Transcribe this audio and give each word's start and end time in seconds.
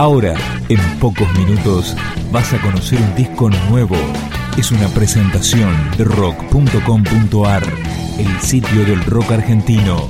Ahora, 0.00 0.34
en 0.70 0.80
pocos 0.98 1.30
minutos, 1.38 1.94
vas 2.32 2.54
a 2.54 2.62
conocer 2.62 2.98
un 3.02 3.14
disco 3.16 3.50
nuevo. 3.68 3.96
Es 4.56 4.72
una 4.72 4.88
presentación 4.88 5.74
de 5.98 6.04
rock.com.ar, 6.04 7.62
el 8.18 8.40
sitio 8.40 8.86
del 8.86 9.04
rock 9.04 9.32
argentino. 9.32 10.08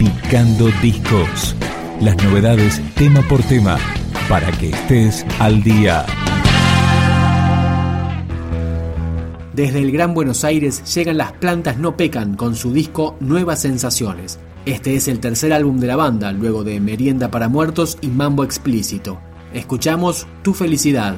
Picando 0.00 0.66
discos. 0.82 1.54
Las 2.00 2.16
novedades 2.24 2.82
tema 2.96 3.22
por 3.28 3.40
tema, 3.44 3.78
para 4.28 4.50
que 4.50 4.70
estés 4.70 5.24
al 5.38 5.62
día. 5.62 6.04
Desde 9.52 9.78
el 9.78 9.92
Gran 9.92 10.12
Buenos 10.12 10.42
Aires 10.42 10.92
llegan 10.92 11.18
las 11.18 11.30
plantas 11.34 11.78
no 11.78 11.96
pecan 11.96 12.34
con 12.34 12.56
su 12.56 12.72
disco 12.72 13.16
Nuevas 13.20 13.60
Sensaciones. 13.60 14.40
Este 14.66 14.94
es 14.94 15.08
el 15.08 15.20
tercer 15.20 15.54
álbum 15.54 15.80
de 15.80 15.86
la 15.86 15.96
banda, 15.96 16.32
luego 16.32 16.64
de 16.64 16.80
Merienda 16.80 17.30
para 17.30 17.48
Muertos 17.48 17.96
y 18.02 18.08
Mambo 18.08 18.44
Explícito. 18.44 19.18
Escuchamos 19.54 20.26
Tu 20.42 20.52
Felicidad. 20.52 21.16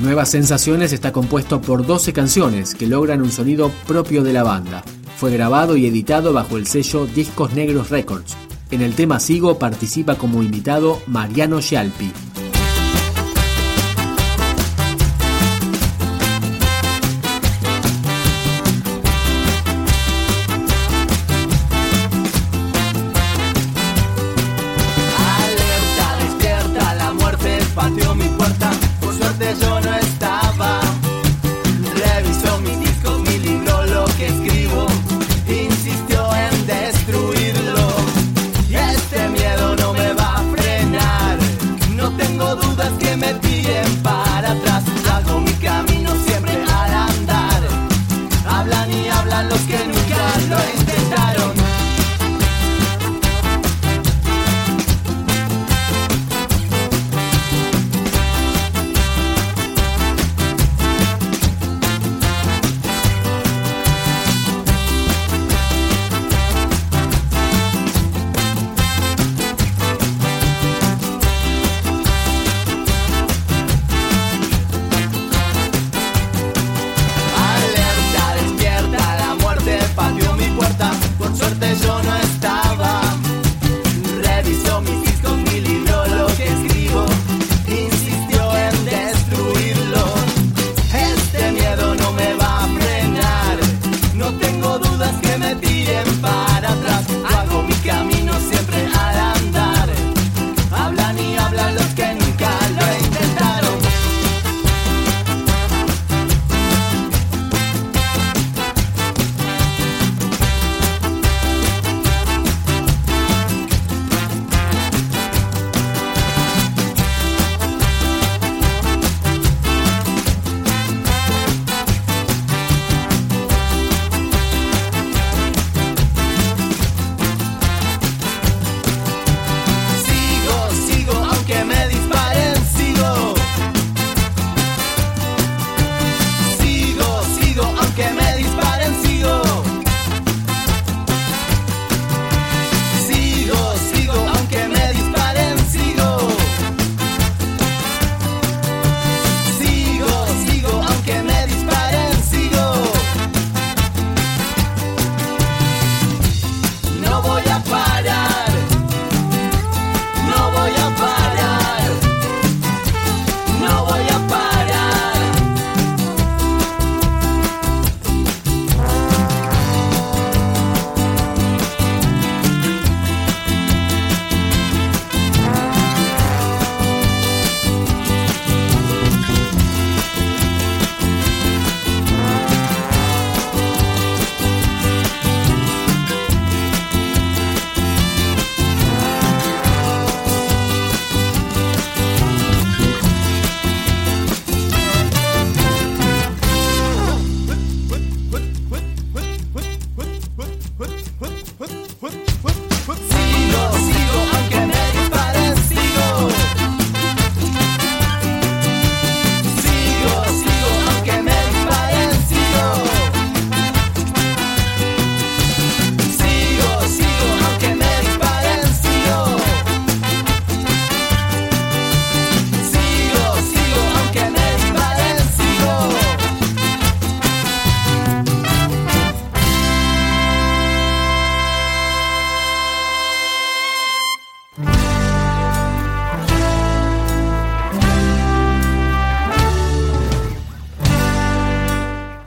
Nuevas 0.00 0.30
Sensaciones 0.30 0.92
está 0.92 1.12
compuesto 1.12 1.60
por 1.60 1.86
12 1.86 2.12
canciones 2.12 2.74
que 2.74 2.88
logran 2.88 3.22
un 3.22 3.30
sonido 3.30 3.70
propio 3.86 4.24
de 4.24 4.32
la 4.32 4.42
banda. 4.42 4.82
Fue 5.16 5.30
grabado 5.30 5.76
y 5.76 5.86
editado 5.86 6.32
bajo 6.32 6.56
el 6.56 6.66
sello 6.66 7.06
Discos 7.06 7.54
Negros 7.54 7.90
Records. 7.90 8.36
En 8.72 8.82
el 8.82 8.94
tema 8.94 9.20
Sigo 9.20 9.56
participa 9.56 10.16
como 10.16 10.42
invitado 10.42 11.00
Mariano 11.06 11.62
Scialpi. 11.62 12.10
Nice. 50.48 50.83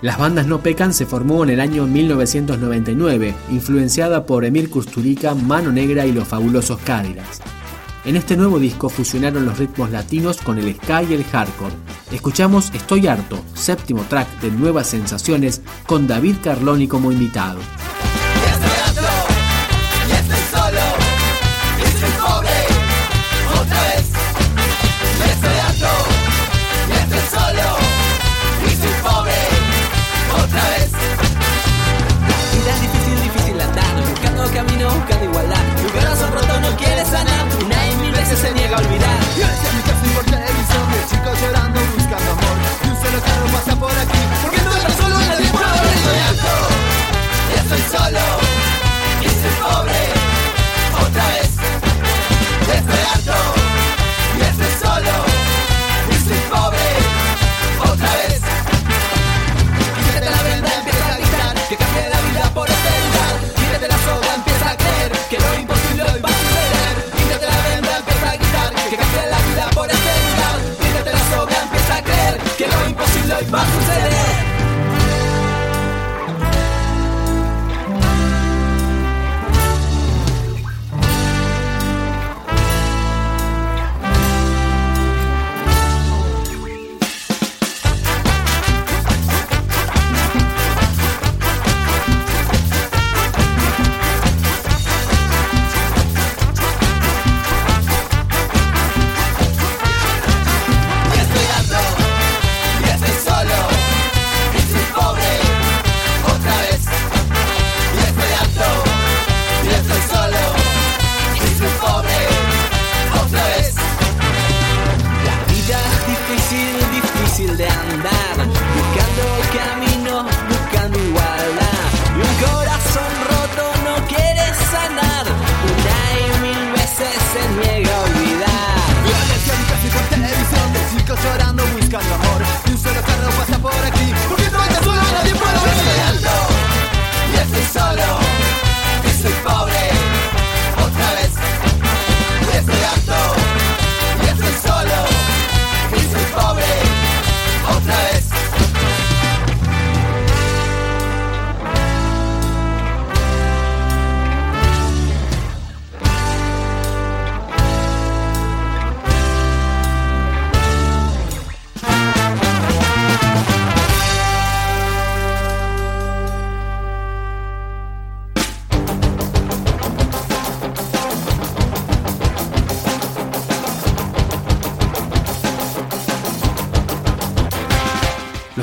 Las 0.07 0.17
bandas 0.17 0.47
No 0.47 0.61
Pecan 0.61 0.93
se 0.93 1.05
formó 1.05 1.43
en 1.43 1.49
el 1.49 1.59
año 1.59 1.85
1999, 1.85 3.35
influenciada 3.49 4.25
por 4.25 4.45
Emir 4.45 4.69
Kusturica, 4.69 5.35
Mano 5.35 5.69
Negra 5.69 6.05
y 6.05 6.13
los 6.13 6.25
fabulosos 6.25 6.79
Cadillacs. 6.79 7.41
En 8.05 8.15
este 8.15 8.37
nuevo 8.37 8.57
disco 8.57 8.87
fusionaron 8.87 9.43
los 9.43 9.57
ritmos 9.57 9.91
latinos 9.91 10.37
con 10.37 10.59
el 10.59 10.73
ska 10.75 11.03
y 11.03 11.13
el 11.13 11.25
hardcore. 11.25 11.75
Escuchamos 12.09 12.71
Estoy 12.73 13.05
harto, 13.07 13.37
séptimo 13.53 14.05
track 14.07 14.39
de 14.39 14.49
Nuevas 14.49 14.87
Sensaciones, 14.87 15.61
con 15.85 16.07
David 16.07 16.37
Carloni 16.41 16.87
como 16.87 17.11
invitado. 17.11 17.59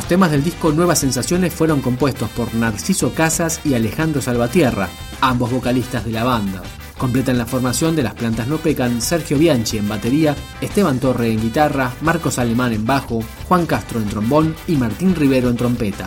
Los 0.04 0.10
temas 0.10 0.32
del 0.32 0.44
disco 0.44 0.70
Nuevas 0.70 0.98
Sensaciones 0.98 1.54
fueron 1.54 1.80
compuestos 1.80 2.28
por 2.28 2.54
Narciso 2.54 3.14
Casas 3.14 3.62
y 3.64 3.72
Alejandro 3.72 4.20
Salvatierra, 4.20 4.90
ambos 5.22 5.50
vocalistas 5.50 6.04
de 6.04 6.12
la 6.12 6.24
banda. 6.24 6.62
Completan 6.98 7.38
la 7.38 7.46
formación 7.46 7.96
de 7.96 8.02
las 8.02 8.12
plantas 8.12 8.46
no 8.46 8.58
pecan 8.58 9.00
Sergio 9.00 9.38
Bianchi 9.38 9.78
en 9.78 9.88
batería, 9.88 10.36
Esteban 10.60 10.98
Torre 10.98 11.32
en 11.32 11.40
guitarra, 11.40 11.90
Marcos 12.02 12.38
Alemán 12.38 12.74
en 12.74 12.84
bajo, 12.84 13.24
Juan 13.48 13.64
Castro 13.64 13.98
en 13.98 14.10
trombón 14.10 14.54
y 14.68 14.76
Martín 14.76 15.14
Rivero 15.14 15.48
en 15.48 15.56
trompeta. 15.56 16.06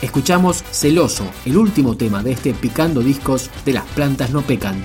Escuchamos 0.00 0.62
Celoso, 0.70 1.28
el 1.44 1.56
último 1.56 1.96
tema 1.96 2.22
de 2.22 2.30
este 2.30 2.54
Picando 2.54 3.00
Discos 3.00 3.50
de 3.64 3.72
las 3.72 3.84
plantas 3.86 4.30
no 4.30 4.42
pecan. 4.42 4.84